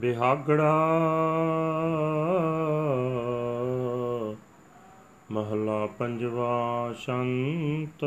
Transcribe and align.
ਬਿਹਾਗੜਾ 0.00 0.74
ਮਹਲਾ 5.30 5.86
ਪੰਜਵਾ 5.86 6.94
ਸ਼ੰਤ। 6.98 8.04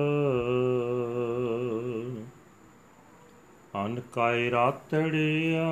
ਅਨ 3.86 4.02
ਕਾਇ 4.14 4.52
ਰਾਤੜਿਆ 4.52 5.68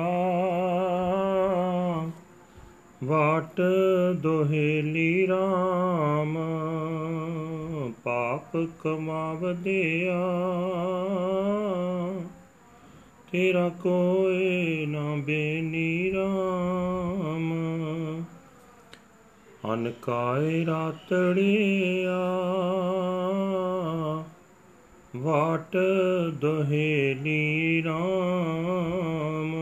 ਵਾਟ 3.04 3.60
ਦੋਹੇਲੀ 4.14 5.26
ਰਾਮ 5.26 6.38
ਪਾਪ 8.04 8.56
ਕਮਾਵਦਿਆ। 8.80 10.20
ਤੇਰਾ 13.32 13.68
ਕੋਈ 13.68 14.86
ਨਾ 14.86 15.16
ਬੇਨੀ 15.16 16.12
ਰਾਮ। 16.12 17.52
ਅਨਕਾਇ 19.74 20.66
ਰਾਤੜਿਆ 20.66 22.18
ਵਾਟ 25.16 25.76
ਦੋਹੇਲੀ 26.32 27.82
ਰਾਮ। 27.82 29.54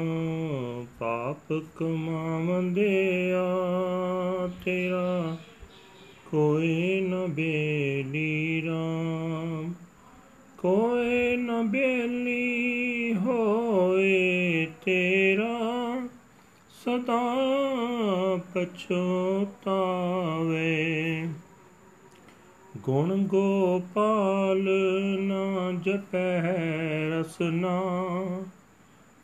ਪਾਪ 0.98 1.62
ਕਮਾਵੰਦਿਆ 1.76 3.44
ਤੇਰਾ 4.64 5.36
ਕੋਈ 6.30 7.00
ਨ 7.00 7.26
ਬੇਲੀ 7.26 8.62
ਰਾਮ। 8.66 9.74
ਕੋਈ 10.58 11.36
ਨ 11.36 11.62
ਬੇਲੀ 11.62 12.27
ਹੋਏ 13.98 14.66
ਤੇਰਾ 14.84 16.00
ਸਦਾ 16.70 17.20
ਪਛੋਤਾਵੇ। 18.54 21.28
ਗੁਣ 22.76 23.16
ਗੋਪਾਲ 23.16 24.68
ਨਾ 25.20 25.72
ਜਪੈ 25.72 26.42
ਰਸਨਾ 27.10 27.82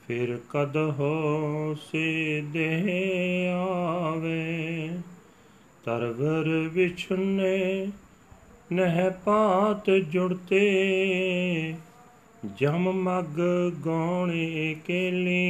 ਫਿਰ 0.07 0.39
ਕਦ 0.51 0.77
ਹੋ 0.77 1.75
ਸੇ 1.75 2.45
ਦੇ 2.53 3.49
ਆਵੇ। 3.49 4.91
ਤਰਵਰ 5.85 6.69
ਵਿਛੁਨੇ 6.69 7.87
ਨਹਿ 8.73 9.11
ਪਾਤ 9.25 9.91
ਜੁੜਤੇ 9.91 11.75
ਜਮ 12.59 12.93
ਮਗ 12.93 13.41
ਗੌਣੇ 13.85 14.77
ਕੇਲੀ 14.87 15.45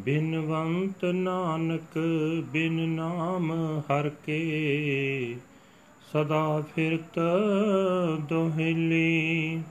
ਬਿਨਵੰਤ 0.00 1.04
ਨਾਨਕ, 1.04 1.98
ਬਿਨ 2.52 2.88
ਨਾਮ 2.88 3.52
ਹਰ 3.78 4.10
ਕੇ। 4.26 5.36
ਸਦਾ 6.12 6.62
ਫਿਰਤ 6.74 7.20
ਦੋਹਿਲੀ, 8.28 9.62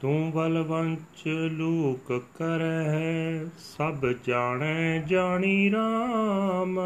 ਤੂੰ 0.00 0.32
ਬਲਵੰਚ 0.34 1.28
ਲੂਕ 1.28 2.22
ਕਰੈ 2.38 3.44
ਸਭ 3.58 4.06
ਜਾਣੈ 4.26 4.98
ਜਾਣੀ 4.98 5.70
ਰਾਮ। 5.70 6.80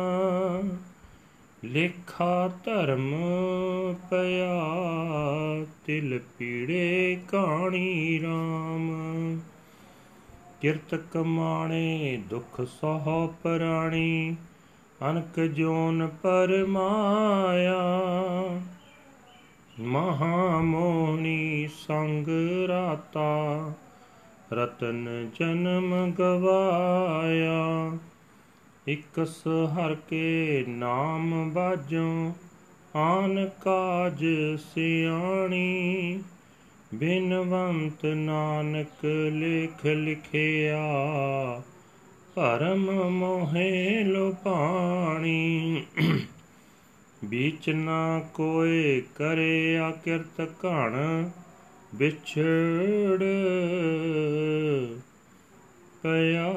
ਲੇਖਾ 1.64 2.48
ਧਰਮ 2.64 3.14
ਪਿਆ, 4.10 4.64
ਤਿਲ 5.86 6.20
ਪੀੜੇ 6.38 7.20
ਕਾਣੀ 7.28 8.20
ਰਾਮ। 8.22 8.90
ਕਿਰਤ 10.60 10.94
ਕਮਾਣੇ, 10.94 12.22
ਦੁਖ 12.30 12.60
ਸਹ 12.60 13.28
ਪ੍ਰਾਣੀ, 13.42 14.36
ਅਨਕ 15.10 15.40
ਜੋਨ 15.40 16.08
ਪਰਮਾਇਆ 16.22 17.76
ਮਹਾ 19.80 20.60
ਮੋਹਨੀ 20.60 21.68
ਸੰਗ 21.86 22.28
ਰਾਤਾ, 22.68 23.72
ਰਤਨ 24.52 25.30
ਜਨਮ 25.40 26.12
ਗਵਾਇਆ। 26.18 27.98
ਇਕਸ 28.88 29.42
ਹਰ 29.46 29.94
ਕੇ 30.08 30.64
ਨਾਮ 30.68 31.50
ਬਾਜੋ, 31.50 32.32
ਆਨ 32.96 33.48
ਕਾਜ 33.64 34.24
ਸਿਆਣੀ। 34.74 36.22
ਬਿਨਵੰਤ 36.94 38.06
ਨਾਨਕ 38.06 39.04
ਲੇਖ 39.32 39.86
ਲਿਖਿਆ, 39.86 40.82
ਭਰਮ 42.34 43.10
ਮੋਹੇ 43.10 44.04
ਲੋਪਾਣੀ 44.04 45.84
ਬੀਚ 47.24 47.70
ਨਾ 47.70 48.20
ਕੋਏ 48.34 49.00
ਕਰੇ 49.00 49.78
ਆਕਿਰਤ 49.78 50.40
ਘਣ, 50.40 51.28
ਵਿਛੜ 51.94 53.18
ਪਿਆ। 56.02 56.54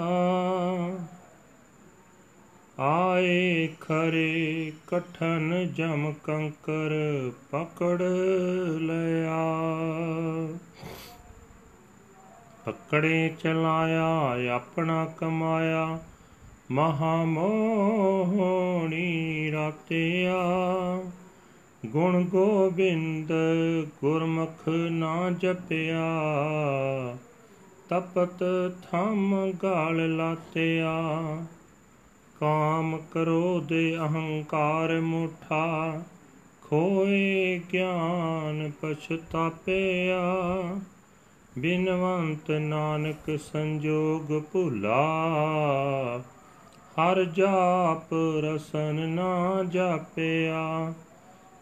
ਆਏ 2.82 3.70
ਖਰੇ 3.80 4.72
ਕਠਨ 4.88 5.70
ਜਮ 5.74 6.14
ਕੰਕਰ 6.24 6.90
ਪਕੜ 7.52 8.02
ਲਿਆ। 8.80 9.68
ਪਕੜੇ 12.66 13.34
ਚਲਾਇਆ, 13.40 14.36
ਆਪਣਾ 14.52 15.06
ਕਮਾਇਆ 15.06 16.00
ਮਹਾ 16.72 17.24
ਮੋਹਣੀ 17.24 19.52
ਰਾਤਿਆ। 19.52 20.44
ਗੁਣ 21.86 22.24
ਗੋਬਿੰਦ 22.24 23.34
ਗੁਰਮੁਖ 24.02 24.70
ਨਾ 24.70 25.32
ਜਪਿਆ, 25.32 26.10
ਤਪਤ 27.90 28.44
ਥਮ 28.92 29.54
ਗਾਲ 29.64 30.16
ਲਾਤਿਆ। 30.16 31.38
ਕਾਮ 32.42 32.98
ਕ੍ਰੋਧ 33.12 33.72
ਅਹੰਕਾਰ 33.98 35.00
ਮੁਠਾ 35.00 36.02
ਖੋਏ 36.62 37.60
ਗਿਆਨ 37.74 38.72
ਪਛਤਾਪਿਆ 38.82 40.22
ਬਿਨਵੰਤ 41.58 42.50
ਨਾਨਕ 42.52 43.30
ਸੰਜੋਗ 43.42 44.32
ਭੁਲਾ 44.54 44.98
ਹਰ 46.98 47.24
ਜਾਪ 47.26 48.14
ਰਸਨ 48.44 49.08
ਨਾ 49.10 49.64
ਜਾਪਿਆ 49.64 50.94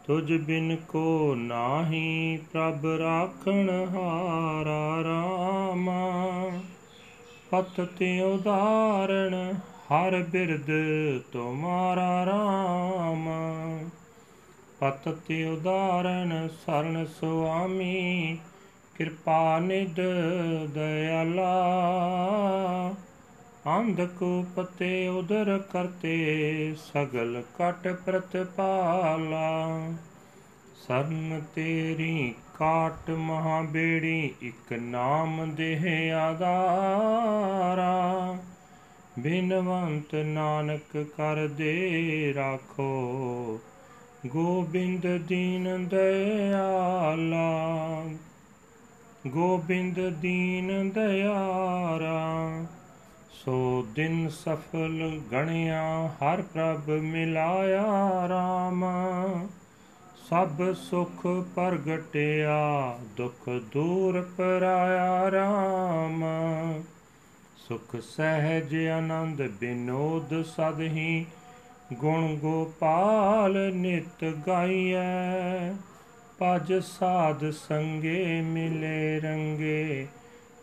ਤੁਝ 0.08 0.34
ਬਿਨ 0.38 0.76
ਕੋ 0.88 1.36
ਨਾਹੀ 1.36 2.38
ਪ੍ਰਭ 2.54 2.86
ਰਾਖਣ 3.00 3.70
ਹਾਰਾ 3.88 5.04
ਰਾਮਾ 5.04 6.52
ਪਤ 7.52 7.82
ਤੇ 8.00 8.20
ਉਦਾਰਣ 8.22 9.54
ਹਰ 9.94 10.24
ਬਿਰਦ 10.24 10.68
ਤੁਮਾਰਾ 11.32 12.26
ਰਾਮ। 12.26 13.30
ਪਤ 14.80 15.10
ਤੇ 15.10 15.46
ਉਦਾਰਣ 15.46 16.48
ਸਰਨ 16.48 17.06
ਸੁਆਮੀ, 17.06 18.38
ਕਿਰਪਾ 18.96 19.60
ਨਿਦ 19.60 20.00
ਦਇਆਲਾ। 20.74 21.66
ਅੰਧਕੂਪਤੇ 23.80 25.08
ਉਦਰ 25.08 25.64
ਕਰਤੇ 25.72 26.76
ਸਗਲ 26.94 27.44
ਕਟ 27.60 27.98
ਪ੍ਰਤਪਾਲਾ। 28.06 29.90
ਸਰਨ 30.88 31.42
ਤੇਰੀ 31.56 32.36
ਕਾਟ 32.58 33.10
ਮਹਾ 33.10 33.62
ਬੇੜੀ 33.62 34.34
ਇਕ 34.42 34.74
ਨਾਮ 34.74 35.56
ਦੇਹ 35.56 36.14
ਆਧਾਰਾ। 36.14 38.38
ਬਿਨਵੰਤ 39.22 40.16
ਨਾਨਕ 40.16 40.98
ਕਰ 41.18 41.48
ਦੇ 41.48 42.34
ਰਾਖੋ। 42.36 43.60
ਗੋਬਿੰਦ 44.28 45.18
ਦੀਨ 45.18 45.88
ਦਇਆਲਾ। 45.88 47.50
ਗੋਬਿੰਦ 49.28 50.10
ਦੀਨ 50.10 50.90
ਦਇਆਰਾ। 50.90 52.50
ਸੋ 53.32 53.88
ਦਿਨ 53.96 54.30
ਸਫਲ 54.30 55.22
ਗਣਿਆ, 55.32 56.08
ਹਰ 56.08 56.42
ਪ੍ਰਭ 56.42 56.90
ਮਿਲਾਇਆ 56.90 57.86
RAM 58.26 58.86
ਸਭ 60.30 60.74
ਸੁਖ 60.74 61.28
ਪ੍ਰਗਟਿਆ, 61.56 63.00
ਦੁਖ 63.18 63.50
ਦੂਰ 63.50 64.22
ਪਰਾਇਆ 64.38 65.30
RAM 65.30 66.24
ਸੁਖ 67.70 67.96
ਸਹਿਜ 68.02 68.76
ਆਨੰਦ 68.88 69.42
ਬਿਨੋਦ 69.42 70.46
ਸਦਹੀ 70.46 71.26
ਗੁਣ 71.94 72.36
ਗੋਪਾਲ 72.36 73.72
ਨਿਤ 73.74 74.24
ਗਾਈਐ। 74.48 75.74
ਪਜ 76.40 76.74
ਸਾਧ 76.74 77.50
ਸੰਗੇ 77.52 78.42
ਮਿਲੇ 78.42 79.20
ਰੰਗੇ, 79.20 80.08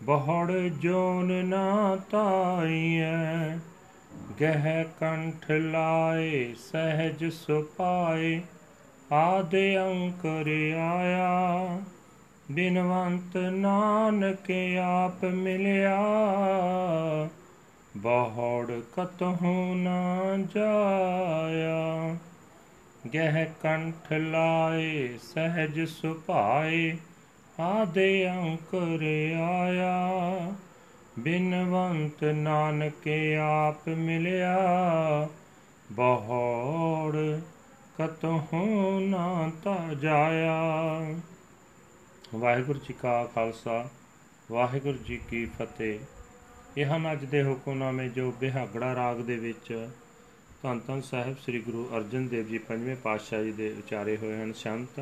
ਬਹੁੜ 0.03 0.53
ਜੋਨ 0.53 1.32
ਨਾ 1.44 1.97
ਤਾਈਐ। 2.11 3.56
ਗਹਿ 4.41 4.85
ਕੰਠ 5.00 5.50
ਲਾਏ, 5.50 6.55
ਸਹਿਜ 6.73 7.32
ਸੁਪਾਏ 7.32 8.41
ਆਦੇ 9.12 9.79
ਅੰਕਰ 9.79 10.50
ਆਇਆ। 10.75 11.81
ਬਿਨਵੰਤ 12.50 13.37
ਨਾਨਕ 13.37 14.50
ਆਪ 14.82 15.25
ਮਿਲਿਆ। 15.25 15.98
ਬਹੁੜ 17.96 18.72
ਕਤਹੂ 18.96 19.75
ਨਾ 19.75 20.22
ਜਾਇਆ। 20.54 22.16
ਗਹਿ 23.14 23.46
ਕੰਠ 23.62 24.12
ਲਾਏ, 24.12 25.19
ਸਹਿਜ 25.22 25.88
ਸੁਭਾਏ, 25.88 26.96
ਆਦੇ 27.60 28.31
ਅੰਕਰ 28.31 29.02
ਆਇਆ। 29.34 30.12
ਬਿਨਵੰਤ 31.19 32.25
ਨਾਨਕ 32.25 33.08
ਆਪ 33.40 33.88
ਮਿਲਿਆ। 33.88 34.58
ਬਹੁੜ 35.93 37.40
ਕਤਹੂ 37.98 39.00
ਨਾ 39.00 39.50
ਤਾ 39.64 39.76
ਜਾਇਆ। 40.00 41.00
ਵਾਹਿਗੁਰੂ 42.34 42.78
ਜੀ 42.78 42.94
ਕਾ 42.94 43.25
ਖਾਲਸਾ, 43.25 43.88
ਵਾਹਿਗੁਰੂ 44.50 44.99
ਜੀ 44.99 45.17
ਕੀ 45.31 45.44
ਫਤਿਹ। 45.58 45.99
ਇਹ 46.76 46.87
ਹਨ 46.87 47.11
ਅੱਜ 47.12 47.25
ਦੇ 47.25 47.43
ਹੁਕਮਨਾਮੇ 47.43 48.08
ਜੋ 48.08 48.31
ਬਿਹਾਗੜਾ 48.31 48.94
ਰਾਗ 48.94 49.17
ਦੇ 49.17 49.37
ਵਿੱਚ 49.37 49.88
ਧੰਨ 50.62 50.81
ਧੰਨ 50.87 51.00
ਸਾਹਿਬ 51.00 51.37
ਸ੍ਰੀ 51.38 51.61
ਗੁਰੂ 51.61 51.87
ਅਰਜਨ 51.96 52.26
ਦੇਵ 52.28 52.46
ਜੀ 52.46 52.58
ਪੰਜਵੇਂ 52.58 52.96
ਪਾਤਸ਼ਾਹ 52.96 53.43
ਜੀ 53.43 53.52
ਦੇ 53.52 53.70
ਉਚਾਰੇ 53.78 54.17
ਹੋਏ 54.17 54.40
ਹਨ 54.40 54.52
ਸ਼ੰਤ। 54.52 55.00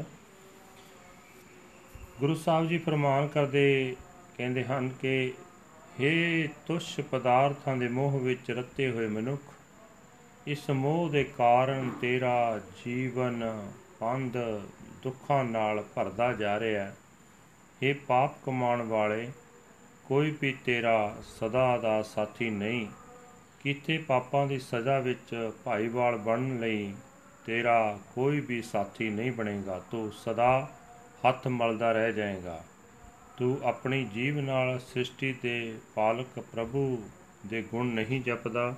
ਗੁਰੂ 2.20 2.34
ਸਾਹਿਬ 2.34 2.68
ਜੀ 2.68 2.78
ਫਰਮਾਨ 2.78 3.28
ਕਰਦੇ, 3.28 3.96
ਕਹਿੰਦੇ 4.36 4.64
ਹਨ 4.64 4.88
ਕਿ 5.00 5.32
हे 6.00 6.48
ਤੁਸ਼ 6.66 7.00
ਪਦਾਰਥਾਂ 7.00 7.76
ਦੇ 7.76 7.88
ਮੋਹ 7.88 8.18
ਵਿੱਚ 8.20 8.50
ਰੱਤੇ 8.50 8.90
ਹੋਏ 8.90 9.06
ਮਨੁੱਖ, 9.08 9.42
ਇਸ 10.46 10.68
ਮੋਹ 10.70 11.08
ਦੇ 11.10 11.24
ਕਾਰਨ 11.38 11.90
ਤੇਰਾ 12.00 12.60
ਜੀਵਨ 12.84 13.68
ਪੰਧ 14.00 14.36
ਦੁੱਖਾਂ 15.02 15.42
ਨਾਲ 15.44 15.82
ਭਰਦਾ 15.94 16.32
ਜਾ 16.32 16.58
ਰਿਹਾ 16.60 16.84
ਹੈ। 16.84 16.94
हे 17.82 17.96
ਪਾਪ 18.06 18.44
ਕਮਾਉਣ 18.44 18.82
ਵਾਲੇ, 18.82 19.28
ਕੋਈ 20.04 20.34
ਵੀ 20.40 20.56
ਤੇਰਾ 20.64 21.16
ਸਦਾ 21.22 21.78
ਦਾ 21.78 22.02
ਸਾਥੀ 22.02 22.50
ਨਹੀਂ। 22.50 22.86
ਕੀਤੇ 23.62 23.98
ਪਾਪਾਂ 23.98 24.46
ਦੀ 24.46 24.58
ਸਜ਼ਾ 24.58 24.98
ਵਿੱਚ 24.98 25.50
ਭਾਈਵਾਲ 25.64 26.16
ਬਣਨ 26.16 26.60
ਲਈ 26.60 26.94
ਤੇਰਾ 27.46 27.98
ਕੋਈ 28.14 28.40
ਵੀ 28.40 28.62
ਸਾਥੀ 28.62 29.10
ਨਹੀਂ 29.10 29.32
ਬਣੇਗਾ। 29.32 29.82
ਤੂੰ 29.90 30.12
ਸਦਾ 30.12 30.70
ਹੱਥ 31.28 31.48
ਮਲਦਾ 31.48 31.92
ਰਹਿ 31.92 32.12
ਜਾਏਗਾ। 32.12 32.64
ਤੂੰ 33.36 33.60
ਆਪਣੀ 33.64 34.04
ਜੀਵ 34.04 34.40
ਨਾਲ 34.40 34.78
ਸ੍ਰਿਸ਼ਟੀ 34.78 35.34
ਦੇ 35.42 35.78
ਪਾਲਕ 35.94 36.40
ਪ੍ਰਭੂ 36.40 37.08
ਦੇ 37.46 37.62
ਗੁਣ 37.62 37.86
ਨਹੀਂ 37.86 38.22
ਜਪਦਾ। 38.22 38.74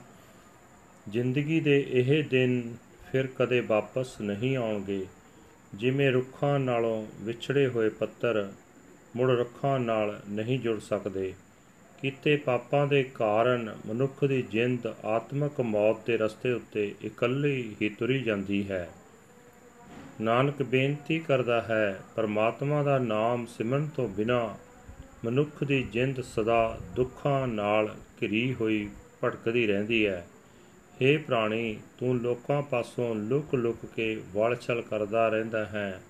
ਜ਼ਿੰਦਗੀ 1.08 1.60
ਦੇ 1.60 1.86
ਇਹ 1.88 2.24
ਦਿਨ 2.24 2.76
ਫਿਰ 3.12 3.26
ਕਦੇ 3.26 3.60
ਵਾਪਸ 3.60 4.20
ਨਹੀਂ 4.20 4.56
ਆਉਣਗੇ। 4.56 5.06
ਜਿਵੇਂ 5.74 6.12
ਰੁੱਖਾਂ 6.12 6.58
ਨਾਲੋਂ 6.58 7.06
ਵਿਛੜੇ 7.20 7.66
ਹੋਏ 7.66 7.88
ਪੱਤਰ 7.88 8.52
ਮੁੜ 9.16 9.30
ਰੁੱਖਾਂ 9.30 9.80
ਨਾਲ 9.80 10.20
ਨਹੀਂ 10.28 10.60
ਜੁੜ 10.60 10.80
ਸਕਦੇ। 10.80 11.34
ਕੀਤੇ 12.02 12.36
ਪਾਪਾਂ 12.36 12.86
ਦੇ 12.86 13.02
ਕਾਰਨ 13.02 13.76
ਮਨੁੱਖ 13.86 14.24
ਦੀ 14.24 14.42
ਜਿੰਦ 14.42 14.94
ਆਤਮਿਕ 15.04 15.60
ਮੌਤ 15.60 15.96
ਦੇ 16.06 16.16
ਰਸਤੇ 16.16 16.52
ਉੱਤੇ 16.52 16.94
ਇਕੱਲੀ 17.04 17.76
ਹੀ 17.82 17.88
ਤੁਰੀ 17.88 18.22
ਜਾਂਦੀ 18.22 18.70
ਹੈ। 18.70 18.88
ਨਾਨਕ 20.20 20.62
ਬੇਨਤੀ 20.62 21.18
ਕਰਦਾ 21.18 21.60
ਹੈ, 21.60 22.00
ਪਰਮਾਤਮਾ 22.16 22.82
ਦਾ 22.82 22.98
ਨਾਮ 22.98 23.46
ਸਿਮਰਨ 23.46 23.88
ਤੋਂ 23.96 24.08
ਬਿਨਾ 24.08 24.56
ਮਨੁੱਖ 25.24 25.64
ਦੀ 25.64 25.82
ਜਿੰਦ 25.82 26.20
ਸਦਾ 26.20 26.78
ਦੁੱਖਾਂ 26.96 27.48
ਨਾਲ 27.48 27.94
ਘਿਰੀ 28.22 28.54
ਹੋਈ 28.54 28.88
ਭਟਕਦੀ 29.24 29.66
ਰਹਿੰਦੀ 29.66 30.06
ਹੈ। 30.06 30.26
हे 30.94 31.20
ਪ੍ਰਾਣੀ, 31.26 31.78
ਤੂੰ 31.98 32.16
ਲੋਕਾਂ 32.16 32.62
ਪਾਸੋਂ 32.62 33.14
ਲੁਕ-ਲੁਕ 33.14 33.86
ਕੇ 33.96 34.22
ਵਲਛਲ 34.34 34.82
ਕਰਦਾ 34.82 35.28
ਰਹਿੰਦਾ 35.28 35.64
ਹੈ। 35.64 36.02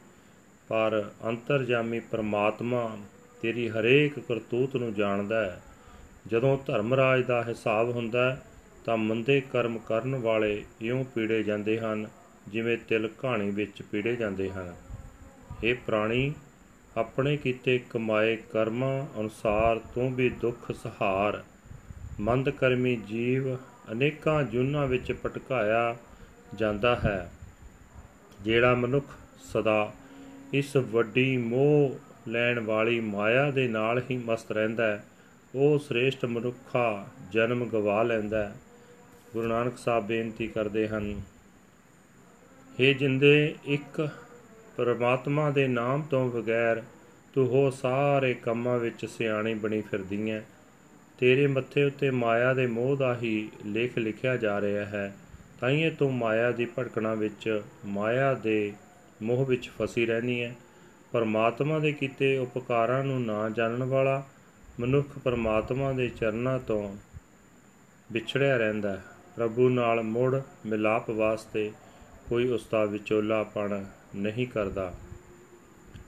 ਪਰ 0.69 1.03
ਅੰਤਰਜਾਮੀ 1.25 2.01
ਪਰਮਾਤਮਾ 2.01 2.97
ਤੇਰੀ 3.43 3.69
ਹਰੇਕ 3.71 4.19
ਕਰਤੂਤ 4.19 4.77
ਨੂੰ 4.77 4.95
ਜਾਣਦਾ 4.95 5.45
ਹੈ। 5.45 5.61
ਜਦੋਂ 6.27 6.57
ਧਰਮਰਾਜ 6.67 7.25
ਦਾ 7.25 7.43
ਹਿਸਾਬ 7.45 7.91
ਹੁੰਦਾ 7.91 8.37
ਤਾਂ 8.85 8.97
ਮੰਦੇ 8.97 9.41
ਕਰਮ 9.53 9.79
ਕਰਨ 9.79 10.15
ਵਾਲੇ 10.15 10.65
ਇਉਂ 10.81 11.05
ਪੀੜੇ 11.05 11.43
ਜਾਂਦੇ 11.43 11.79
ਹਨ, 11.81 12.07
ਜਿਵੇਂ 12.49 12.77
ਤਿਲ 12.79 13.09
ਕਹਾਣੀ 13.19 13.51
ਵਿੱਚ 13.51 13.83
ਪੀੜੇ 13.83 14.17
ਜਾਂਦੇ 14.17 14.51
ਹਨ। 14.51 14.75
ਇਹ 15.65 15.75
ਪ੍ਰਾਣੀ, 15.87 16.33
ਆਪਣੇ 16.97 17.37
ਕੀਤੇ 17.37 17.79
ਕਮਾਏ 17.91 18.37
ਕਰਮਾਂ 18.53 19.07
ਅਨੁਸਾਰ 19.21 19.79
ਤੂੰ 19.95 20.15
ਵੀ 20.15 20.29
ਦੁੱਖ 20.31 20.73
ਸਹਾਰ। 20.73 21.43
ਮੰਦ 22.21 22.51
ਕਰਮੀ 22.51 22.97
ਜੀਵ 22.97 23.55
ਅਨੇਕਾਂ 23.93 24.43
ਜੁਨਾਂ 24.43 24.87
ਵਿੱਚ 24.87 25.13
ਪਟਕਾਇਆ 25.13 25.97
ਜਾਂਦਾ 26.55 26.95
ਹੈ, 26.97 27.31
ਜਿਹੜਾ 28.41 28.75
ਮਨੁੱਖ 28.75 29.07
ਸਦਾ 29.45 29.93
ਇਸ 30.57 30.77
ਵੱਡੀ 30.77 31.37
ਮੋਹ 31.37 31.99
ਲੈਣ 32.29 32.61
ਵਾਲੀ 32.61 33.01
ਮਾਇਆ 33.01 33.51
ਦੇ 33.51 33.69
ਨਾਲ 33.69 34.03
ਹੀ 34.11 34.17
ਮਸਤ 34.17 34.53
ਰਹਿੰਦਾ 34.53 34.87
ਹੈ। 34.87 35.05
ਉਹ 35.55 35.79
ਸ੍ਰੇਸ਼ਟ 35.79 36.25
ਮਨੁੱਖਾ 36.25 37.07
ਜਨਮ 37.33 37.65
ਗਵਾ 37.65 38.03
ਲੈਂਦਾ 38.03 38.49
ਹੈ। 38.49 38.55
ਗੁਰੂ 39.33 39.49
ਨਾਨਕ 39.49 39.79
ਸਾਹਿਬ 39.79 40.07
ਬੇਨਤੀ 40.07 40.47
ਕਰਦੇ 40.47 40.89
ਹਨ 40.89 41.23
हे 42.73 42.99
ਜਿੰਦੇ 42.99 43.55
ਇੱਕ 43.65 44.09
ਪਰਮਾਤਮਾ 44.77 45.51
ਦੇ 45.51 45.69
ਨਾਮ 45.69 46.03
ਤੋਂ 46.03 46.31
ਬਗੈਰ 46.31 46.83
ਤੂੰ 47.35 47.49
ਹੋ 47.49 47.71
ਸਾਰੇ 47.71 48.35
ਕੰਮਾਂ 48.35 48.79
ਵਿੱਚ 48.79 49.07
ਸਿਆਣੀ 49.07 49.55
ਬਣੀ 49.55 49.81
ਫਿਰਦੀ 49.81 50.31
ਹੈ। 50.31 50.47
ਤੇਰੇ 51.19 51.47
ਮੱਥੇ 51.47 51.85
ਉੱਤੇ 51.85 52.11
ਮਾਇਆ 52.11 52.55
ਦੇ 52.55 52.67
ਮੋਹ 52.67 52.97
ਦਾ 52.97 53.19
ਹੀ 53.23 53.51
ਲੇਖ 53.67 53.99
ਲਿਖਿਆ 53.99 54.37
ਜਾ 54.37 54.61
ਰਿਹਾ 54.61 54.85
ਹੈ। 54.85 55.17
ਤਾਈਏ 55.61 55.91
ਤੂੰ 55.91 56.15
ਮਾਇਆ 56.15 56.51
ਦੀ 56.51 56.65
ਭਟਕਣਾ 56.65 57.15
ਵਿੱਚ 57.15 57.63
ਮਾਇਆ 57.87 58.35
ਦੇ 58.35 58.73
ਮੋਹ 59.23 59.47
ਵਿੱਚ 59.47 59.71
ਫਸੀ 59.71 60.07
ਰਹਿਣੀ 60.07 60.43
ਹੈ। 60.43 60.57
ਪਰਮਾਤਮਾ 61.13 61.79
ਦੇ 61.79 61.93
ਕੀਤੇ 61.93 62.39
ਉਪਕਾਰਾਂ 62.39 63.05
ਨੂੰ 63.05 63.25
ਨਾ 63.25 63.51
ਜਾਣਨ 63.51 63.85
ਵਾਲਾ 63.85 64.25
ਮਨੁੱਖ 64.81 65.19
ਪਰਮਾਤਮਾ 65.19 65.93
ਦੇ 65.93 66.09
ਚਰਨਾਂ 66.09 66.59
ਤੋਂ 66.59 66.97
ਵਿਛੜਿਆ 68.13 68.57
ਰਹਿੰਦਾ 68.57 69.01
ਪ੍ਰਭੂ 69.37 69.69
ਨਾਲ 69.69 70.03
ਮੁੜ 70.03 70.41
ਮਿਲਾਪ 70.67 71.11
ਵਾਸਤੇ 71.11 71.73
ਕੋਈ 72.29 72.49
ਉਸ 72.49 72.67
ਦਾ 72.73 72.85
ਵਿਚੋਲਾਪਣ 72.85 73.85
ਨਹੀਂ 74.17 74.47
ਕਰਦਾ। 74.47 74.95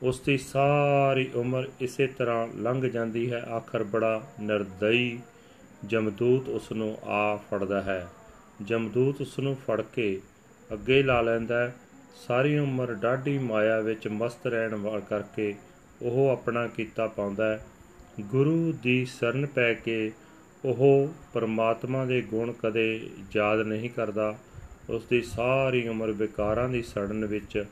ਉਸ 0.02 0.20
ਦੀ 0.20 0.38
ਸਾਰੀ 0.38 1.30
ਉਮਰ 1.34 1.68
ਇਸੇ 1.80 2.06
ਤਰ੍ਹਾਂ 2.06 2.48
ਲੰਘ 2.56 2.90
ਜਾਂਦੀ 2.90 3.32
ਹੈ। 3.32 3.40
ਆਖਰ 3.40 3.84
ਬੜਾ 3.84 4.22
ਨਿਰਦਈ 4.40 5.18
ਜਮਦੂਤ 5.84 6.48
ਉਸ 6.48 6.72
ਨੂੰ 6.72 6.98
ਆ 7.04 7.36
ਫੜਦਾ 7.36 7.82
ਹੈ। 7.82 8.08
ਜਮਦੂਤ 8.62 9.20
ਉਸ 9.20 9.38
ਨੂੰ 9.38 9.56
ਫੜ 9.56 9.80
ਕੇ 9.80 10.20
ਅੱਗੇ 10.72 11.02
ਲਾ 11.02 11.20
ਲੈਂਦਾ 11.20 11.58
ਹੈ। 11.58 11.74
ਸਾਰੀ 12.14 12.58
ਉਮਰ 12.58 12.94
ਡਾਢੀ 12.94 13.38
ਮਾਇਆ 13.38 13.80
ਵਿੱਚ 13.80 14.08
ਮਸਤ 14.08 14.46
ਰਹਿਣ 14.46 14.74
ਵਾਲ 14.74 15.00
ਕਰਕੇ 15.00 15.54
ਉਹ 16.02 16.28
ਆਪਣਾ 16.28 16.66
ਕੀਤਾ 16.66 17.06
ਪਾਉਂਦਾ 17.06 17.52
ਹੈ। 17.52 17.66
ਗੁਰੂ 18.20 18.72
ਦੀ 18.72 19.04
ਸ਼ਰਨ 19.04 19.46
ਪੈ 19.46 19.74
ਕੇ 19.74 20.12
ਉਹ 20.64 21.08
ਪਰਮਾਤਮਾ 21.32 22.04
ਦੇ 22.04 22.22
ਗੁਣ 22.22 22.52
ਕਦੇ 22.52 23.10
ਯਾਦ 23.36 23.60
ਨਹੀਂ 23.60 23.90
ਕਰਦਾ। 23.90 24.38
ਉਸ 24.90 25.04
ਦੀ 25.04 25.22
ਸਾਰੀ 25.22 25.88
ਉਮਰ 25.88 26.12
ਵਿਕਾਰਾਂ 26.12 26.68
ਦੀ 26.68 26.82
ਸੜਨ 26.82 27.24
ਵਿੱਚ 27.24 27.64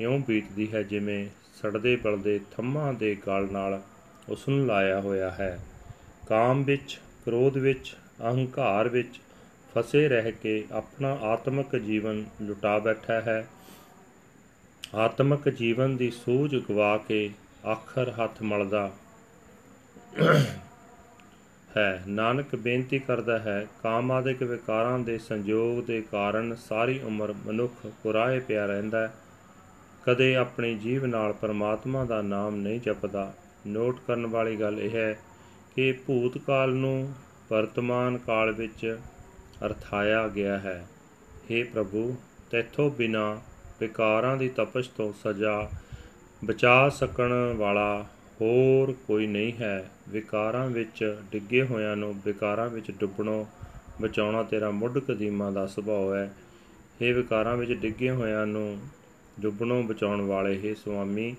ਇਉਂ 0.00 0.18
ਬੀਤਦੀ 0.18 0.72
ਹੈ 0.72 0.82
ਜਿਵੇਂ 0.82 1.26
ਸੜਦੇ 1.62 1.96
ਬਲਦੇ 1.96 2.40
ਥੰਮਾਂ 2.56 2.92
ਦੇ 2.92 3.16
ਗਲ 3.26 3.48
ਨਾਲ 3.52 3.82
ਉਸ 4.28 4.48
ਨੂੰ 4.48 4.66
ਲਾਇਆ 4.66 5.00
ਹੋਇਆ 5.00 5.30
ਹੈ। 5.30 5.60
ਕਾਮ 6.28 6.64
ਵਿੱਚ, 6.64 7.00
ਕ੍ਰੋਧ 7.24 7.56
ਵਿੱਚ, 7.56 7.96
ਅਹੰਕਾਰ 8.22 8.88
ਵਿੱਚ 8.88 9.20
ਫਸੇ 9.74 10.08
ਰਹਿ 10.08 10.32
ਕੇ 10.32 10.64
ਆਪਣਾ 10.72 11.08
ਆਤਮਿਕ 11.08 11.76
ਜੀਵਨ 11.76 12.24
ਲੁਟਾ 12.42 12.78
ਬੈਠਾ 12.78 13.12
ਹੈ। 13.12 13.46
ਆਤਮਿਕ 14.94 15.48
ਜੀਵਨ 15.48 15.96
ਦੀ 15.96 16.10
ਸੂਝ 16.10 16.56
ਗਵਾ 16.56 16.96
ਕੇ 16.98 17.30
ਆਖਰ 17.66 18.10
ਹੱਥ 18.10 18.42
ਮਲਦਾ 18.42 18.90
ਹੈ। 21.76 22.02
ਨਾਨਕ 22.08 22.56
ਬੇਨਤੀ 22.56 22.98
ਕਰਦਾ 22.98 23.38
ਹੈ 23.38 23.66
ਕਾਮ 23.82 24.12
ਆਦਿਕ 24.12 24.42
ਵਿਕਾਰਾਂ 24.42 24.98
ਦੇ 24.98 25.18
ਸੰਜੋਗ 25.18 25.84
ਦੇ 25.84 26.02
ਕਾਰਨ 26.12 26.56
ਸਾਰੀ 26.56 27.00
ਉਮਰ 27.02 27.32
ਮਨੁੱਖ 27.32 27.86
ਕੁਰਾਏ 28.02 28.40
ਪਿਆ 28.40 28.66
ਰਹਿੰਦਾ 28.66 28.98
ਹੈ। 28.98 29.14
ਕਦੇ 30.02 30.36
ਆਪਣੀ 30.36 30.74
ਜੀਵ 30.74 31.06
ਨਾਲ 31.06 31.32
ਪਰਮਾਤਮਾ 31.32 32.04
ਦਾ 32.04 32.22
ਨਾਮ 32.22 32.56
ਨਹੀਂ 32.56 32.80
ਜਪਦਾ। 32.80 33.34
ਨੋਟ 33.66 33.98
ਕਰਨ 34.06 34.26
ਵਾਲੀ 34.26 34.56
ਗੱਲ 34.56 34.80
ਇਹ 34.80 34.90
ਹੈ 34.90 35.18
ਕਿ 35.76 35.92
ਭੂਤਕਾਲ 35.92 36.74
ਨੂੰ 36.74 37.14
ਵਰਤਮਾਨ 37.50 38.18
ਕਾਲ 38.18 38.52
ਵਿੱਚ 38.52 38.98
ਅਰਥਾਇਆ 39.66 40.28
ਗਿਆ 40.28 40.58
ਹੈ। 40.58 40.86
हे 41.50 41.66
ਪ੍ਰਭੂ, 41.72 42.16
ਤੇਥੋਂ 42.50 42.90
ਬਿਨਾ 42.90 43.40
ਵਿਕਾਰਾਂ 43.84 44.36
ਦੀ 44.36 44.48
ਤਪਸ਼ 44.48 44.90
ਤੋਂ 44.90 45.12
ਸਜ਼ਾ 45.24 45.70
ਬਚਾ 46.44 46.88
ਸਕਣ 46.88 47.32
ਵਾਲਾ 47.56 48.06
ਹੋਰ 48.40 48.92
ਕੋਈ 49.06 49.26
ਨਹੀਂ 49.26 49.52
ਹੈ। 49.52 49.90
ਵਿਕਾਰਾਂ 50.08 50.66
ਵਿੱਚ 50.66 51.16
ਡਿੱਗੇ 51.32 51.62
ਹੋਿਆਂ 51.62 51.96
ਨੂੰ 51.96 52.14
ਵਿਕਾਰਾਂ 52.24 52.68
ਵਿੱਚ 52.68 52.90
ਡੁੱਬਣੋਂ 52.90 53.44
ਬਚਾਉਣਾ 54.02 54.42
ਤੇਰਾ 54.42 54.70
ਮੁੱਢ 54.70 54.98
ਕਦੀਮਾ 54.98 55.50
ਦਾ 55.50 55.66
ਸੁਭਾਅ 55.66 56.16
ਹੈ। 56.16 56.32
ਇਹ 57.00 57.14
ਵਿਕਾਰਾਂ 57.14 57.56
ਵਿੱਚ 57.56 57.72
ਡਿੱਗੇ 57.72 58.10
ਹੋਿਆਂ 58.10 58.46
ਨੂੰ 58.46 58.78
ਡੁੱਬਣੋਂ 59.40 59.82
ਬਚਾਉਣ 59.82 60.20
ਵਾਲੇ, 60.20 60.58
ਹੈ 60.64 60.74
ਸੁਆਮੀ, 60.74 61.36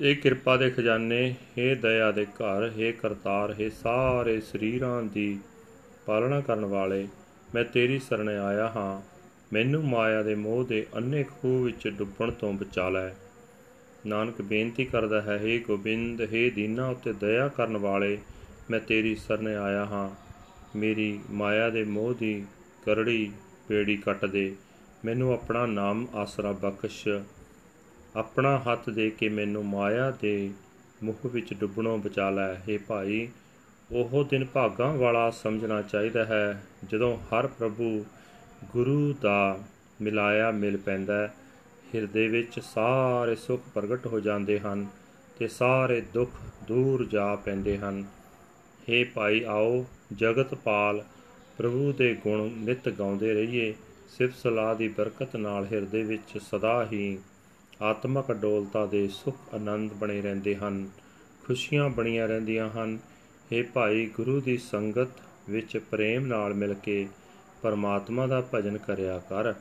ਇਹ 0.00 0.16
ਕਿਰਪਾ 0.16 0.56
ਦੇ 0.56 0.70
ਖਜ਼ਾਨੇ, 0.70 1.34
ਹੈ 1.58 1.74
ਦਇਆ 1.74 2.12
ਦੇ 2.12 2.24
ਘਰ, 2.24 2.70
ਹੈ 2.78 2.92
ਕਰਤਾਰ, 2.92 3.54
ਹੈ 3.60 3.68
ਸਾਰੇ 3.82 4.40
ਸਰੀਰਾਂ 4.40 5.02
ਦੀ 5.02 5.38
ਪਾਲਣਾ 6.06 6.40
ਕਰਨ 6.40 6.64
ਵਾਲੇ, 6.64 7.08
ਮੈਂ 7.54 7.64
ਤੇਰੀ 7.64 7.98
ਸਰਣ 7.98 8.28
ਆਇਆ 8.28 8.72
ਹਾਂ। 8.76 9.13
ਮੈਨੂੰ 9.53 9.83
ਮਾਇਆ 9.83 10.21
ਦੇ 10.23 10.35
ਮੋਹ 10.35 10.63
ਦੇ 10.65 10.85
ਅੰਨੇ 10.97 11.23
ਖੂਹ 11.23 11.63
ਵਿੱਚ 11.63 11.87
ਡੁੱਬਣ 11.87 12.31
ਤੋਂ 12.31 12.53
ਬਚਾ 12.53 12.89
ਲੈ 12.89 13.09
ਨਾਨਕ 14.05 14.41
ਬੇਨਤੀ 14.41 14.85
ਕਰਦਾ 14.85 15.21
ਹੈ 15.21 15.37
हे 15.37 15.59
ਗੋਬਿੰਦ 15.67 16.21
हे 16.23 16.49
ਦੀਨਾ 16.55 16.87
ਉਤੇ 16.89 17.13
ਦਇਆ 17.13 17.47
ਕਰਨ 17.47 17.77
ਵਾਲੇ 17.77 18.17
ਮੈਂ 18.71 18.79
ਤੇਰੀ 18.79 19.15
ਸ਼ਰਨ 19.15 19.47
ਆਇਆ 19.47 19.85
ਹਾਂ 19.85 20.09
ਮੇਰੀ 20.75 21.19
ਮਾਇਆ 21.31 21.69
ਦੇ 21.69 21.83
ਮੋਹ 21.83 22.13
ਦੀ 22.13 22.43
ਕਰੜੀ 22.85 23.31
ਪੇੜੀ 23.67 23.95
ਕੱਟ 23.97 24.25
ਦੇ 24.25 24.51
ਮੈਨੂੰ 25.05 25.33
ਆਪਣਾ 25.33 25.65
ਨਾਮ 25.65 26.07
ਆਸਰਾ 26.15 26.51
ਬਖਸ਼ 26.51 27.07
ਆਪਣਾ 28.15 28.57
ਹੱਥ 28.67 28.89
ਦੇ 28.89 29.09
ਕੇ 29.09 29.29
ਮੈਨੂੰ 29.29 29.65
ਮਾਇਆ 29.65 30.09
ਦੇ 30.11 30.51
ਮੁਖ 31.03 31.25
ਵਿੱਚ 31.25 31.53
ਡੁੱਬਣੋਂ 31.53 31.97
ਬਚਾ 31.97 32.29
ਲੈ 32.29 32.53
हे 32.53 32.79
ਭਾਈ 32.87 33.27
ਉਹ 33.89 34.23
ਦਿਨ 34.23 34.45
ਭਾਗਾਂ 34.45 34.93
ਵਾਲਾ 34.93 35.29
ਸਮਝਣਾ 35.33 35.81
ਚਾਹੀਦਾ 35.81 36.25
ਹੈ 36.25 36.61
ਜਦੋਂ 36.91 37.15
ਹਰ 37.27 37.47
ਪ੍ਰਭੂ 37.47 38.05
ਗੁਰੂ 38.72 39.14
ਦਾ 39.20 39.58
ਮਿਲਾਇਆ 40.02 40.50
ਮਿਲ 40.50 40.76
ਪੈਂਦਾ 40.76 41.26
ਹਿਰਦੇ 41.94 42.28
ਵਿੱਚ 42.28 42.60
ਸਾਰੇ 42.60 43.34
ਸੁੱਖ 43.34 43.62
ਪ੍ਰਗਟ 43.74 44.06
ਹੋ 44.06 44.20
ਜਾਂਦੇ 44.20 44.58
ਹਨ 44.60 44.86
ਤੇ 45.38 45.48
ਸਾਰੇ 45.48 46.00
ਦੁੱਖ 46.00 46.30
ਦੂਰ 46.68 47.04
ਜਾ 47.04 47.34
ਪੈਂਦੇ 47.36 47.78
ਹਨ। 47.78 48.04
हे 48.88 49.06
ਭਾਈ, 49.14 49.42
ਆਓ 49.44 49.84
ਜਗਤ 50.16 50.54
ਪਾਲ, 50.54 51.04
ਪ੍ਰਭੂ 51.58 51.92
ਦੇ 51.92 52.14
ਗੁਣ 52.14 52.50
ਨਿਤ 52.56 52.88
ਗਾਉਂਦੇ 52.88 53.32
ਰਹੀਏ। 53.34 53.74
ਸਿਫਤ 54.08 54.36
ਸਲਾਹ 54.36 54.74
ਦੀ 54.74 54.88
ਬਰਕਤ 54.88 55.36
ਨਾਲ 55.36 55.66
ਹਿਰਦੇ 55.72 56.02
ਵਿੱਚ 56.02 56.38
ਸਦਾ 56.38 56.86
ਹੀ 56.92 57.18
ਆਤਮਕ 57.82 58.32
ਡੋਲਤਾ 58.32 58.86
ਦੇ 58.86 59.08
ਸੁਖ 59.08 59.54
ਆਨੰਦ 59.54 59.92
ਬਣੇ 59.92 60.20
ਰਹਿੰਦੇ 60.20 60.56
ਹਨ, 60.56 60.88
ਖੁਸ਼ੀਆਂ 61.46 61.88
ਬਣੀਆਂ 61.90 62.28
ਰਹਿੰਦੀਆਂ 62.28 62.70
ਹਨ। 62.70 62.98
हे 63.52 63.64
ਭਾਈ, 63.74 64.06
ਗੁਰੂ 64.06 64.40
ਦੀ 64.40 64.56
ਸੰਗਤ 64.56 65.08
ਵਿੱਚ 65.50 65.76
ਪ੍ਰੇਮ 65.76 66.26
ਨਾਲ 66.26 66.54
ਮਿਲ 66.54 66.74
ਕੇ 66.74 67.06
ਪਰਮਾਤਮਾ 67.64 68.26
ਦਾ 68.26 68.42
ਭਜਨ 68.54 68.78
ਕਰਿਆ 68.78 69.18
ਕਰ। 69.18 69.54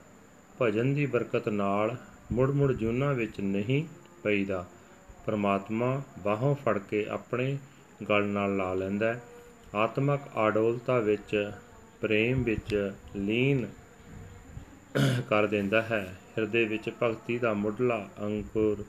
ਭਜਨ 0.62 0.94
ਦੀ 0.94 1.06
ਬਰਕਤ 1.06 1.50
ਨਾਲ 1.50 1.96
ਮੁੜ 2.32 2.50
ਮੁੜ 2.52 2.72
ਜੂਨਾ 2.74 3.12
ਵਿੱਚ 3.12 3.40
ਨਹੀਂ 3.42 3.84
ਪਈਦਾ। 4.24 4.66
ਪਰਮਾਤਮਾ 5.26 6.02
ਬਾਹੋਂ 6.24 6.56
ਫੜ 6.56 6.78
ਕੇ 6.80 7.06
ਆਪਣੇ 7.10 7.58
ਗਲ 8.10 8.26
ਨਾਲ 8.26 8.58
ਲਾ 8.58 8.74
ਲੈਂਦਾ 8.74 9.16
ਆਤਮਕ 9.76 10.22
ਆਡੋਲਤਾ 10.36 11.00
ਵਿੱਚ, 11.00 11.52
ਪ੍ਰੇਮ 12.02 12.44
ਵਿੱਚ 12.44 12.92
ਲੀਨ 13.16 13.68
ਕਰ 15.30 15.48
ਦਿੰਦਾ 15.48 15.82
ਹੈ। 15.82 16.18
ਹਿਰਦੇ 16.38 16.66
ਵਿੱਚ 16.66 16.90
ਭਗਤੀ 17.04 17.38
ਦਾ 17.38 17.54
ਮੁੱਢਲਾ 17.54 18.10
ਅੰਕੁਰ 18.22 18.84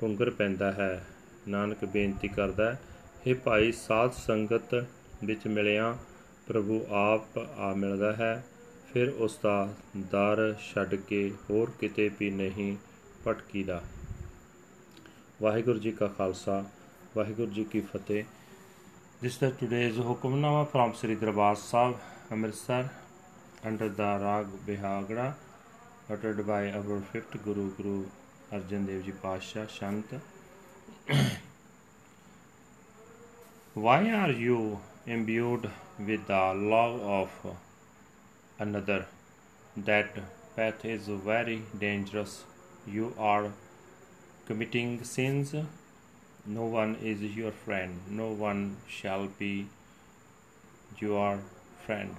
ਪੁੰਗਰ 0.00 0.30
ਪੈਂਦਾ 0.30 0.72
ਹੈ। 0.72 1.04
ਨਾਨਕ 1.48 1.84
ਬੇਨਤੀ 1.84 2.28
ਕਰਦਾ 2.28 2.70
ਹੈ 2.72 2.80
हे 3.26 3.36
ਭਾਈ, 3.44 3.72
ਸਾਧ 3.72 4.10
ਸੰਗਤ 4.12 4.84
ਵਿੱਚ 5.24 5.46
ਮਿਲਿਆ 5.46 5.96
ਪ੍ਰਭੂ 6.48 6.80
ਆਪ 6.90 7.38
ਆ 7.38 7.72
ਮਿਲਦਾ 7.74 8.12
ਹੈ 8.12 8.44
ਫਿਰ 8.92 9.08
ਉਸ 9.18 9.38
ਦਾ 9.42 9.68
ਦਰ 10.12 10.54
ਛੱਡ 10.64 10.94
ਕੇ 11.08 11.30
ਹੋਰ 11.50 11.70
ਕਿਤੇ 11.80 12.10
ਵੀ 12.20 12.30
ਨਹੀਂ 12.30 12.76
ਭਟਕੀਦਾ 13.26 13.82
ਵਾਹਿਗੁਰੂ 15.42 15.78
ਜੀ 15.78 15.92
ਕਾ 15.92 16.08
ਖਾਲਸਾ 16.08 16.64
ਵਾਹਿਗੁਰੂ 17.16 17.50
ਜੀ 17.50 17.64
ਕੀ 17.64 17.80
ਫਤਿਹ 17.80 18.24
This 19.22 19.34
is 19.34 19.52
today's 19.54 19.98
Hukamnama 19.98 20.68
from 20.68 20.92
Sri 20.94 21.14
Darbar 21.14 21.54
Sahib, 21.54 21.98
Amritsar, 22.28 22.90
under 23.64 23.88
the 23.88 24.08
Rag 24.20 24.46
Bihagda, 24.66 25.34
uttered 26.10 26.44
by 26.44 26.72
our 26.72 27.00
fifth 27.12 27.36
Guru, 27.44 27.70
Guru 27.76 28.04
Arjan 28.52 28.84
Dev 28.84 29.04
Ji 29.04 29.12
Pasha 29.12 29.68
Shant. 29.68 30.16
Why 33.76 34.10
are 34.12 34.32
you 34.32 34.80
imbued 35.06 35.70
with 35.98 36.26
the 36.26 36.54
love 36.54 37.00
of 37.00 37.56
another? 38.58 39.06
That 39.76 40.16
path 40.56 40.84
is 40.84 41.06
very 41.08 41.62
dangerous. 41.78 42.44
You 42.86 43.14
are 43.18 43.52
committing 44.46 45.04
sins 45.04 45.54
no 46.44 46.64
one 46.64 46.96
is 46.96 47.22
your 47.22 47.52
friend, 47.52 48.00
no 48.10 48.32
one 48.32 48.78
shall 48.88 49.28
be 49.38 49.68
your 50.98 51.38
friend. 51.86 52.16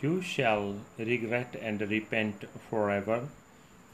You 0.00 0.20
shall 0.20 0.80
regret 0.98 1.54
and 1.60 1.80
repent 1.80 2.44
forever. 2.68 3.28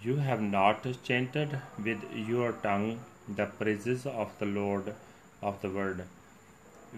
You 0.00 0.16
have 0.16 0.40
not 0.40 0.86
chanted 1.04 1.60
with 1.84 2.02
your 2.14 2.52
tongue 2.52 3.00
the 3.28 3.44
praises 3.44 4.06
of 4.06 4.30
the 4.38 4.46
Lord 4.46 4.94
of 5.42 5.60
the 5.60 5.68
world. 5.68 6.00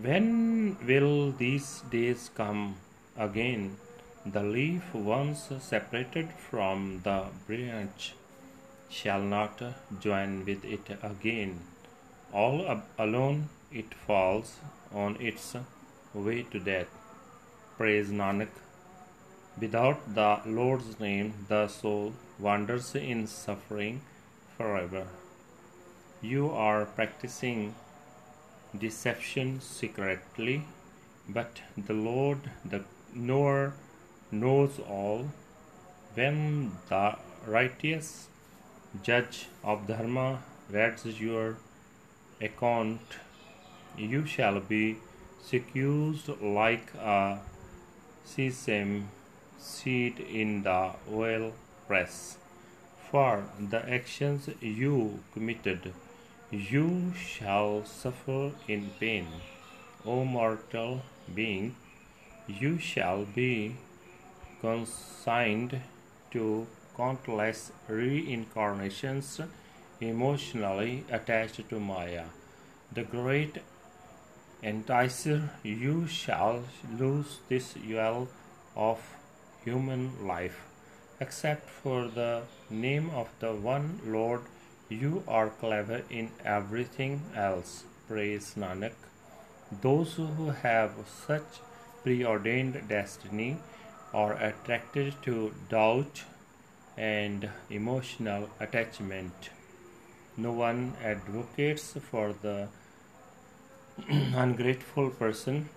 When 0.01 0.79
will 0.87 1.33
these 1.33 1.83
days 1.91 2.31
come 2.35 2.77
again? 3.17 3.77
The 4.25 4.43
leaf 4.43 4.95
once 4.95 5.51
separated 5.61 6.31
from 6.51 7.01
the 7.03 7.27
branch 7.47 8.15
shall 8.89 9.21
not 9.21 9.63
join 10.01 10.45
with 10.45 10.65
it 10.65 10.99
again 11.03 11.61
all 12.33 12.83
alone 12.99 13.49
it 13.71 13.93
falls 14.07 14.57
on 14.93 15.17
its 15.21 15.55
way 16.15 16.43
to 16.51 16.59
death. 16.59 16.89
Praise 17.77 18.09
Nanak. 18.11 18.49
Without 19.61 20.15
the 20.15 20.41
Lord's 20.47 20.99
name, 20.99 21.35
the 21.49 21.69
soul 21.69 22.15
wanders 22.39 22.95
in 22.95 23.27
suffering 23.27 24.01
forever. 24.57 25.07
You 26.23 26.51
are 26.51 26.87
practicing 26.87 27.75
deception 28.79 29.61
secretly, 29.61 30.65
but 31.29 31.61
the 31.77 31.93
Lord, 31.93 32.51
the 32.65 32.85
knower, 33.15 33.75
knows 34.31 34.79
all. 34.81 35.31
When 36.15 36.73
the 36.89 37.17
righteous 37.47 38.29
judge 39.03 39.49
of 39.63 39.87
Dharma 39.87 40.43
reads 40.71 41.05
your 41.21 41.57
account, 42.41 43.01
you 43.97 44.27
shall 44.27 44.61
be 44.61 44.97
seduced 45.43 46.29
like 46.41 46.95
a 46.95 47.41
sesame 48.25 49.05
seed 49.59 50.19
in 50.21 50.63
the 50.63 50.93
oil 51.13 51.53
press. 51.87 52.39
For 53.11 53.45
the 53.61 53.87
actions 53.91 54.49
you 54.61 55.21
committed, 55.35 55.93
you 56.53 57.15
shall 57.17 57.83
suffer 57.83 58.53
in 58.69 58.91
pain. 59.01 59.27
O 60.05 60.23
mortal 60.23 61.01
being, 61.35 61.75
you 62.47 62.79
shall 62.79 63.25
be 63.25 63.77
consigned 64.61 65.81
to 66.31 66.67
countless 66.95 67.73
reincarnations 67.89 69.41
emotionally 69.99 71.05
attached 71.11 71.67
to 71.71 71.81
Maya. 71.81 72.25
The 72.93 73.05
great 73.05 73.57
enticer, 74.63 75.49
you 75.63 76.07
shall 76.07 76.65
lose 76.99 77.39
this 77.49 77.73
jewel 77.75 78.29
of 78.77 79.01
human 79.65 80.27
life. 80.27 80.67
Except 81.19 81.71
for 81.71 82.09
the 82.09 82.43
name 82.69 83.09
of 83.11 83.29
the 83.41 83.53
one 83.55 84.01
Lord, 84.05 84.43
you 84.93 85.23
are 85.27 85.49
clever 85.49 86.03
in 86.11 86.31
everything 86.45 87.23
else. 87.35 87.85
Praise 88.09 88.55
Nanak. 88.57 88.93
Those 89.81 90.15
who 90.15 90.51
have 90.51 90.93
such 91.27 91.61
preordained 92.03 92.83
destiny 92.89 93.57
are 94.13 94.35
attracted 94.35 95.15
to 95.23 95.55
doubt 95.71 96.23
and 96.97 97.49
emotional 97.71 98.51
attachment. 98.61 99.51
No 100.37 100.53
one 100.53 100.95
advocates 101.03 101.97
for 102.11 102.35
the 102.43 102.69
ungrateful 104.09 105.11
person 105.11 105.69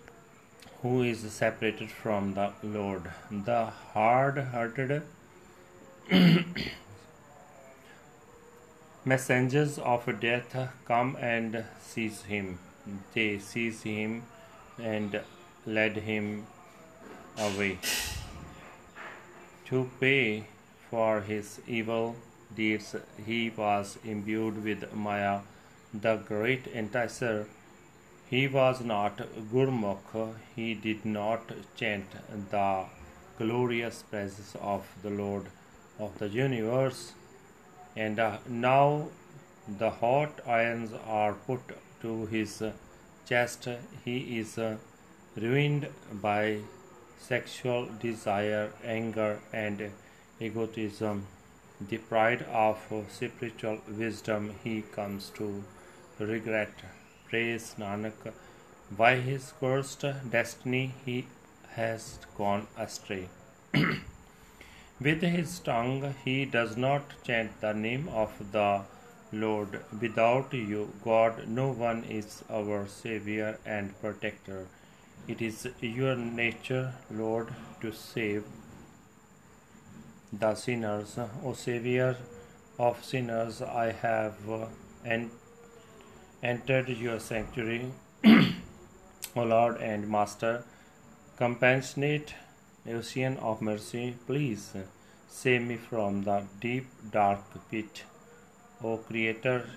who 0.82 1.02
is 1.04 1.20
separated 1.32 1.90
from 1.90 2.34
the 2.34 2.52
Lord. 2.64 3.12
The 3.32 3.66
hard 3.94 4.38
hearted 4.38 5.04
messengers 9.06 9.78
of 9.78 10.06
death 10.20 10.54
come 10.86 11.16
and 11.20 11.64
seize 11.80 12.24
him. 12.24 12.58
They 13.14 13.38
seize 13.38 13.84
him 13.84 14.24
and 14.82 15.22
led 15.66 15.98
him 15.98 16.48
away. 17.38 17.78
To 19.66 19.90
pay 20.00 20.46
for 20.90 21.22
his 21.22 21.60
evil 21.68 22.16
deeds, 22.56 22.96
he 23.26 23.52
was 23.56 23.98
imbued 24.04 24.64
with 24.64 24.92
Maya, 24.94 25.42
the 25.94 26.16
great 26.16 26.66
enticer. 26.74 27.46
He 28.28 28.48
was 28.48 28.82
not 28.82 29.18
Gurmukh, 29.52 30.34
he 30.56 30.74
did 30.74 31.06
not 31.06 31.52
chant 31.76 32.08
the 32.50 32.86
glorious 33.38 34.02
praises 34.02 34.56
of 34.60 34.88
the 35.04 35.12
Lord 35.12 35.46
of 36.00 36.18
the 36.18 36.30
universe. 36.30 37.14
And 37.96 38.20
uh, 38.20 38.38
now 38.48 39.08
the 39.68 39.90
hot 39.90 40.42
irons 40.46 40.92
are 41.08 41.34
put 41.34 41.62
to 42.02 42.26
his 42.28 42.64
chest. 43.28 43.68
He 44.04 44.40
is 44.40 44.58
uh, 44.58 44.78
ruined 45.36 45.88
by 46.12 46.60
sexual 47.20 47.88
desire, 48.00 48.72
anger, 48.84 49.40
and 49.54 49.92
egotism. 50.40 51.28
Deprived 51.90 52.44
of 52.44 52.78
spiritual 53.10 53.80
wisdom, 53.88 54.56
he 54.64 54.82
comes 54.82 55.30
to 55.36 55.64
regret. 56.20 56.74
Praise 57.30 57.76
Nanak. 57.78 58.34
By 58.92 59.16
his 59.16 59.54
cursed 59.60 60.06
destiny, 60.30 60.94
he 61.06 61.28
has 61.72 62.20
gone 62.38 62.68
astray. 62.78 63.30
With 65.00 65.22
his 65.22 65.60
tongue, 65.60 66.16
he 66.24 66.46
does 66.46 66.78
not 66.78 67.04
chant 67.24 67.60
the 67.60 67.74
name 67.74 68.08
of 68.08 68.32
the 68.54 68.84
Lord. 69.32 69.82
Without 70.02 70.54
you, 70.54 70.94
God, 71.04 71.48
no 71.48 71.70
one 71.72 72.06
is 72.06 72.44
our 72.50 72.88
Savior 72.88 73.58
and 73.66 74.00
Protector. 74.00 74.68
It 75.28 75.42
is 75.42 75.68
your 75.82 76.16
nature, 76.16 76.94
Lord, 77.12 77.54
to 77.82 77.92
save 77.92 78.46
the 80.32 80.56
sinners. 80.56 81.18
O 81.44 81.54
Savior 81.54 82.16
of 82.80 83.04
sinners, 83.04 83.62
I 83.62 83.92
have 83.92 84.36
en- 85.04 85.32
entered 86.42 86.88
your 86.88 87.20
sanctuary, 87.20 87.92
O 89.36 89.44
Lord 89.44 89.78
and 89.82 90.08
Master. 90.08 90.64
Compassionate 91.38 92.34
ocean 92.94 93.38
of 93.38 93.62
mercy, 93.62 94.16
please 94.28 94.74
save 95.28 95.62
me 95.62 95.78
from 95.78 96.24
the 96.24 96.44
deep 96.60 96.88
dark 97.12 97.40
pit. 97.72 98.04
O 98.84 98.98
Creator, 98.98 99.70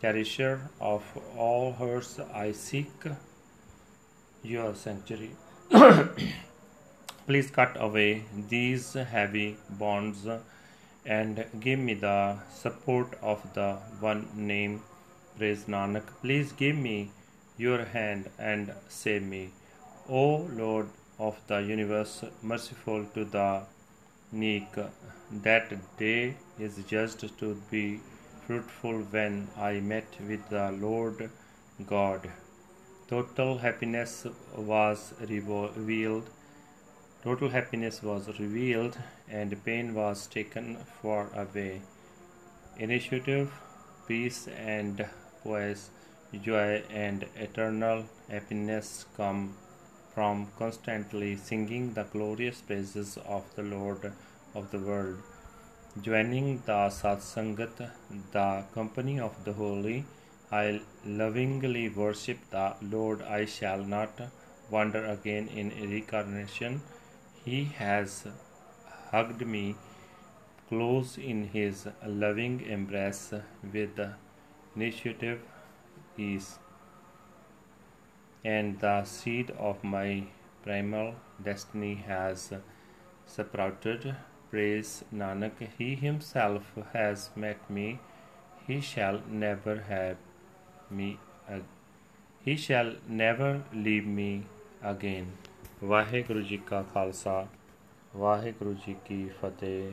cherisher 0.00 0.70
of 0.80 1.02
all 1.36 1.72
hearts, 1.72 2.20
I 2.32 2.52
seek 2.52 2.90
your 4.42 4.74
sanctuary. 4.74 5.30
Please 7.26 7.50
cut 7.50 7.76
away 7.78 8.24
these 8.48 8.94
heavy 8.94 9.56
bonds 9.68 10.26
and 11.04 11.44
give 11.60 11.78
me 11.78 11.94
the 11.94 12.38
support 12.52 13.18
of 13.22 13.42
the 13.54 13.74
one 14.00 14.28
name. 14.34 14.82
Praise 15.36 15.64
Nanak. 15.64 16.06
Please 16.22 16.52
give 16.52 16.76
me 16.76 17.10
your 17.56 17.84
hand 17.84 18.30
and 18.38 18.72
save 18.88 19.22
me. 19.22 19.50
O 20.08 20.48
Lord 20.52 20.88
of 21.28 21.36
the 21.48 21.58
universe, 21.60 22.24
merciful 22.42 23.04
to 23.14 23.24
the 23.24 23.62
meek, 24.32 24.68
that 25.48 25.72
day 25.98 26.34
is 26.58 26.78
just 26.88 27.24
to 27.38 27.62
be 27.70 28.00
fruitful 28.46 29.00
when 29.16 29.48
I 29.56 29.80
met 29.80 30.16
with 30.28 30.48
the 30.48 30.72
Lord 30.72 31.30
God. 31.86 32.30
Total 33.08 33.58
happiness 33.58 34.26
was 34.56 35.12
revealed. 35.20 36.30
Total 37.22 37.50
happiness 37.50 38.02
was 38.02 38.28
revealed, 38.40 38.96
and 39.28 39.64
pain 39.64 39.94
was 39.94 40.26
taken 40.26 40.76
far 41.02 41.28
away. 41.44 41.82
Initiative, 42.78 43.52
peace, 44.08 44.48
and 44.48 45.06
poise, 45.42 45.90
joy, 46.42 46.82
and 46.90 47.26
eternal 47.36 48.04
happiness 48.30 49.04
come 49.16 49.54
from 50.14 50.48
constantly 50.58 51.36
singing 51.36 51.94
the 51.94 52.04
glorious 52.04 52.60
praises 52.60 53.18
of 53.26 53.44
the 53.56 53.62
Lord 53.62 54.12
of 54.54 54.70
the 54.70 54.78
world. 54.78 55.18
Joining 56.00 56.62
the 56.66 56.88
Satsangat, 56.88 57.90
the 58.32 58.64
company 58.74 59.18
of 59.18 59.44
the 59.44 59.52
holy, 59.52 60.04
I 60.52 60.80
lovingly 61.04 61.88
worship 61.88 62.38
the 62.50 62.74
Lord. 62.80 63.22
I 63.22 63.44
shall 63.44 63.84
not 63.84 64.20
wander 64.70 65.04
again 65.04 65.48
in 65.48 65.70
reincarnation. 65.70 66.82
He 67.44 67.64
has 67.64 68.26
hugged 69.10 69.46
me 69.46 69.76
close 70.68 71.18
in 71.18 71.48
his 71.48 71.88
loving 72.06 72.60
embrace 72.60 73.32
with 73.72 74.00
initiative 74.76 75.40
ease 76.16 76.58
and 78.45 78.79
the 78.79 79.03
seed 79.03 79.51
of 79.69 79.83
my 79.83 80.23
primal 80.63 81.13
destiny 81.45 82.03
has 82.09 82.53
sprouted. 83.27 84.15
Praise 84.51 85.03
Nanak, 85.13 85.61
He 85.79 85.95
Himself 85.95 86.63
has 86.95 87.29
met 87.37 87.69
me. 87.69 87.99
He 88.67 88.79
shall 88.81 89.21
never 89.43 89.75
have 89.89 90.15
me. 90.99 91.09
ag- 91.49 91.73
He 92.45 92.55
shall 92.55 92.91
never 93.21 93.51
leave 93.87 94.07
me 94.19 94.31
again. 94.93 95.25
Waheguru 95.83 96.41
ji 96.41 96.57
ਕਾ 96.57 96.83
ਖਾਲਸਾ 96.83 97.47
ਵਾਹਿਗੁਰੂ 98.15 98.73
ਜੀ 98.73 98.95
ਕੀ 99.05 99.29
ਫਤਿਹ 99.41 99.91